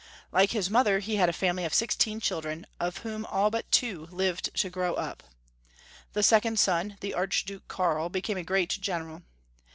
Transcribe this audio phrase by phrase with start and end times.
[0.31, 3.71] Like his mother, he had a family of sixteen chil dren, of whom ail but
[3.71, 5.21] two lived to grow up.
[6.13, 9.21] The second son, the Archduke Karl, became a great general.